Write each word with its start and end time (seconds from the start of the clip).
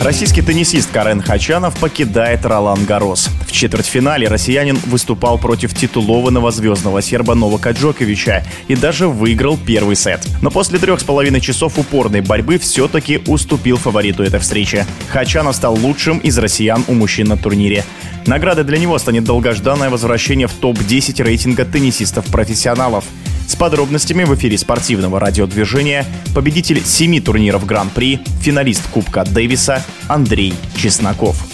Российский 0.00 0.42
теннисист 0.42 0.90
Карен 0.92 1.20
Хачанов 1.20 1.78
покидает 1.80 2.44
Ролан 2.44 2.84
Гарос. 2.84 3.28
В 3.46 3.50
четвертьфинале 3.50 4.28
россиянин 4.28 4.78
выступал 4.86 5.38
против 5.38 5.74
титулованного 5.74 6.50
звездного 6.52 7.02
серба 7.02 7.34
Новака 7.34 7.72
Джоковича 7.72 8.44
и 8.68 8.76
даже 8.76 9.08
выиграл 9.08 9.56
первый 9.58 9.96
сет. 9.96 10.24
Но 10.42 10.50
после 10.50 10.78
трех 10.78 11.00
с 11.00 11.04
половиной 11.04 11.40
часов 11.40 11.78
упорной 11.78 12.20
борьбы 12.20 12.58
все-таки 12.58 13.22
уступил 13.26 13.78
фавориту 13.78 14.22
этой 14.22 14.38
встречи. 14.38 14.86
Хачанов 15.08 15.56
стал 15.56 15.74
лучшим 15.74 16.18
из 16.18 16.38
россиян 16.38 16.84
у 16.86 16.94
мужчин 16.94 17.26
на 17.26 17.36
турнире. 17.36 17.84
Наградой 18.26 18.64
для 18.64 18.78
него 18.78 18.98
станет 18.98 19.24
долгожданное 19.24 19.88
возвращение 19.88 20.46
в 20.46 20.52
топ-10 20.52 21.22
рейтинга 21.22 21.64
теннисистов-профессионалов. 21.64 23.04
С 23.46 23.54
подробностями 23.54 24.24
в 24.24 24.34
эфире 24.34 24.58
спортивного 24.58 25.20
радиодвижения 25.20 26.04
победитель 26.34 26.84
семи 26.84 27.20
турниров 27.20 27.64
Гран-при, 27.64 28.20
финалист 28.40 28.82
Кубка 28.90 29.24
Дэвиса 29.24 29.84
Андрей 30.08 30.52
Чесноков. 30.76 31.45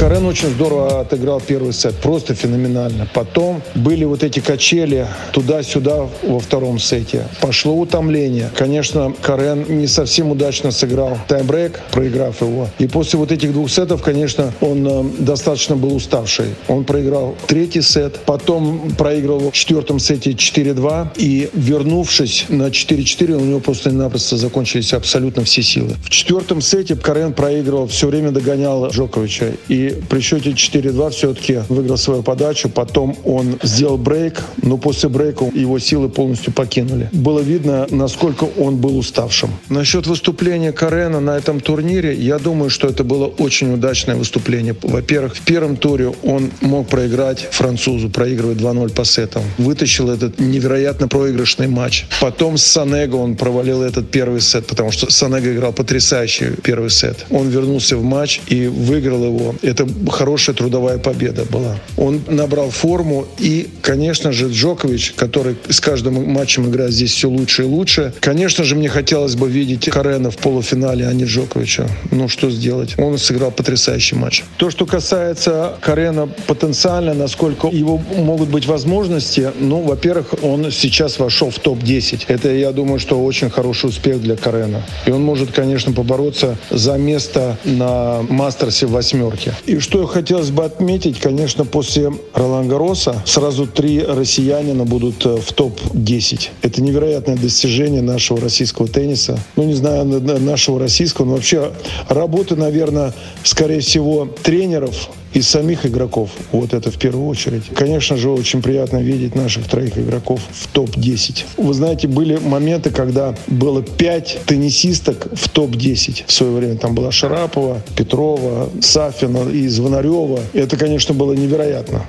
Карен 0.00 0.24
очень 0.24 0.48
здорово 0.48 1.00
отыграл 1.00 1.42
первый 1.42 1.74
сет, 1.74 1.94
просто 1.96 2.34
феноменально. 2.34 3.06
Потом 3.12 3.60
были 3.74 4.04
вот 4.04 4.22
эти 4.24 4.40
качели 4.40 5.06
туда-сюда 5.32 6.08
во 6.22 6.40
втором 6.40 6.78
сете. 6.78 7.28
Пошло 7.42 7.74
утомление. 7.74 8.50
Конечно, 8.56 9.12
Карен 9.20 9.66
не 9.68 9.86
совсем 9.86 10.30
удачно 10.30 10.70
сыграл 10.70 11.18
таймбрейк, 11.28 11.78
проиграв 11.92 12.40
его. 12.40 12.66
И 12.78 12.86
после 12.86 13.18
вот 13.18 13.30
этих 13.30 13.52
двух 13.52 13.70
сетов, 13.70 14.00
конечно, 14.00 14.54
он 14.62 14.88
э, 14.88 15.04
достаточно 15.18 15.76
был 15.76 15.94
уставший. 15.94 16.54
Он 16.66 16.84
проиграл 16.84 17.36
третий 17.46 17.82
сет, 17.82 18.20
потом 18.24 18.92
проиграл 18.96 19.50
в 19.50 19.52
четвертом 19.52 19.98
сете 19.98 20.30
4-2. 20.30 21.08
И 21.16 21.50
вернувшись 21.52 22.46
на 22.48 22.68
4-4, 22.68 23.32
у 23.34 23.44
него 23.44 23.60
просто-напросто 23.60 24.38
закончились 24.38 24.94
абсолютно 24.94 25.44
все 25.44 25.62
силы. 25.62 25.96
В 26.02 26.08
четвертом 26.08 26.62
сете 26.62 26.96
Карен 26.96 27.34
проигрывал, 27.34 27.86
все 27.86 28.06
время 28.06 28.30
догонял 28.30 28.88
Джоковича. 28.88 29.52
И 29.68 29.89
при 30.08 30.20
счете 30.20 30.50
4-2 30.50 31.10
все-таки 31.10 31.60
выиграл 31.68 31.96
свою 31.96 32.22
подачу. 32.22 32.68
Потом 32.68 33.16
он 33.24 33.58
сделал 33.62 33.98
брейк, 33.98 34.42
но 34.62 34.76
после 34.76 35.08
брейка 35.08 35.50
его 35.54 35.78
силы 35.78 36.08
полностью 36.08 36.52
покинули. 36.52 37.08
Было 37.12 37.40
видно, 37.40 37.86
насколько 37.90 38.44
он 38.44 38.76
был 38.76 38.98
уставшим. 38.98 39.50
Насчет 39.68 40.06
выступления 40.06 40.72
Карена 40.72 41.20
на 41.20 41.36
этом 41.36 41.60
турнире, 41.60 42.14
я 42.14 42.38
думаю, 42.38 42.70
что 42.70 42.88
это 42.88 43.04
было 43.04 43.26
очень 43.26 43.72
удачное 43.72 44.16
выступление. 44.16 44.74
Во-первых, 44.82 45.36
в 45.36 45.42
первом 45.42 45.76
туре 45.76 46.12
он 46.22 46.50
мог 46.60 46.88
проиграть 46.88 47.48
французу, 47.50 48.10
проигрывать 48.10 48.58
2-0 48.58 48.92
по 48.92 49.04
сетам. 49.04 49.42
Вытащил 49.58 50.10
этот 50.10 50.40
невероятно 50.40 51.08
проигрышный 51.08 51.68
матч. 51.68 52.06
Потом 52.20 52.56
с 52.56 52.64
Санего 52.64 53.16
он 53.16 53.36
провалил 53.36 53.82
этот 53.82 54.10
первый 54.10 54.40
сет, 54.40 54.66
потому 54.66 54.90
что 54.92 55.10
Санего 55.10 55.52
играл 55.52 55.72
потрясающий 55.72 56.50
первый 56.62 56.90
сет. 56.90 57.26
Он 57.30 57.48
вернулся 57.48 57.96
в 57.96 58.02
матч 58.02 58.40
и 58.48 58.66
выиграл 58.66 59.24
его. 59.24 59.54
Это 59.70 59.86
хорошая 60.10 60.54
трудовая 60.54 60.98
победа 60.98 61.44
была. 61.44 61.76
Он 61.96 62.20
набрал 62.28 62.70
форму 62.70 63.26
и, 63.38 63.68
конечно 63.82 64.32
же, 64.32 64.48
Джокович, 64.48 65.12
который 65.16 65.56
с 65.68 65.80
каждым 65.80 66.28
матчем 66.28 66.68
играет 66.68 66.92
здесь 66.92 67.12
все 67.12 67.28
лучше 67.28 67.62
и 67.62 67.66
лучше. 67.66 68.12
Конечно 68.20 68.64
же, 68.64 68.74
мне 68.74 68.88
хотелось 68.88 69.36
бы 69.36 69.48
видеть 69.48 69.88
Карена 69.88 70.30
в 70.30 70.36
полуфинале, 70.36 71.06
а 71.06 71.12
не 71.12 71.24
Джоковича. 71.24 71.88
Ну, 72.10 72.28
что 72.28 72.50
сделать? 72.50 72.98
Он 72.98 73.18
сыграл 73.18 73.50
потрясающий 73.50 74.16
матч. 74.16 74.44
То, 74.56 74.70
что 74.70 74.86
касается 74.86 75.74
Карена 75.80 76.26
потенциально, 76.46 77.14
насколько 77.14 77.68
его 77.68 77.98
могут 78.16 78.48
быть 78.48 78.66
возможности, 78.66 79.50
ну, 79.58 79.82
во-первых, 79.82 80.34
он 80.42 80.70
сейчас 80.70 81.18
вошел 81.18 81.50
в 81.50 81.58
топ-10. 81.58 82.24
Это, 82.28 82.52
я 82.52 82.72
думаю, 82.72 82.98
что 82.98 83.22
очень 83.22 83.50
хороший 83.50 83.90
успех 83.90 84.20
для 84.20 84.36
Карена. 84.36 84.82
И 85.06 85.10
он 85.10 85.22
может, 85.22 85.52
конечно, 85.52 85.92
побороться 85.92 86.56
за 86.70 86.94
место 86.94 87.56
на 87.64 88.22
Мастерсе 88.28 88.86
в 88.86 88.92
восьмерке. 88.92 89.54
И 89.66 89.78
что 89.78 90.06
хотелось 90.06 90.50
бы 90.50 90.64
отметить, 90.64 91.18
конечно, 91.18 91.64
после 91.64 92.12
Ролан 92.34 92.68
Гароса 92.68 93.22
сразу 93.26 93.66
три 93.66 94.02
россиянина 94.02 94.84
будут 94.84 95.24
э, 95.26 95.36
в 95.36 95.52
топ-10. 95.52 96.48
Это 96.62 96.82
невероятное 96.82 97.36
достижение 97.36 98.02
нашего 98.02 98.40
российского 98.40 98.88
тенниса. 98.88 99.38
Ну, 99.56 99.64
не 99.64 99.74
знаю, 99.74 100.04
нашего 100.04 100.80
российского, 100.80 101.26
но 101.26 101.32
вообще 101.32 101.72
работы, 102.08 102.56
наверное, 102.56 103.12
скорее 103.44 103.80
всего, 103.80 104.28
тренеров 104.42 105.10
из 105.32 105.48
самих 105.48 105.86
игроков. 105.86 106.30
Вот 106.52 106.74
это 106.74 106.90
в 106.90 106.96
первую 106.96 107.26
очередь. 107.26 107.64
Конечно 107.74 108.16
же, 108.16 108.30
очень 108.30 108.62
приятно 108.62 108.98
видеть 108.98 109.34
наших 109.34 109.66
троих 109.68 109.96
игроков 109.96 110.40
в 110.50 110.66
топ-10. 110.68 111.44
Вы 111.56 111.74
знаете, 111.74 112.08
были 112.08 112.36
моменты, 112.36 112.90
когда 112.90 113.34
было 113.46 113.82
пять 113.82 114.38
теннисисток 114.46 115.28
в 115.32 115.48
топ-10 115.48 116.24
в 116.26 116.32
свое 116.32 116.52
время. 116.52 116.76
Там 116.76 116.94
была 116.94 117.12
Шарапова, 117.12 117.82
Петрова, 117.96 118.70
Сафина 118.80 119.48
и 119.48 119.68
Звонарева. 119.68 120.40
Это, 120.52 120.76
конечно, 120.76 121.14
было 121.14 121.32
невероятно. 121.32 122.06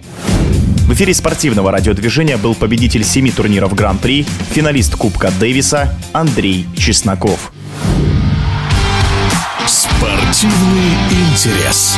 В 0.88 0.94
эфире 0.94 1.14
спортивного 1.14 1.72
радиодвижения 1.72 2.38
был 2.38 2.54
победитель 2.54 3.06
семи 3.06 3.32
турниров 3.32 3.74
Гран-при, 3.74 4.26
финалист 4.52 4.96
Кубка 4.96 5.32
Дэвиса 5.40 5.98
Андрей 6.12 6.66
Чесноков. 6.76 7.54
Спортивный 9.66 10.92
интерес. 11.32 11.98